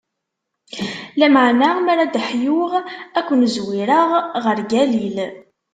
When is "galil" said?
4.71-5.17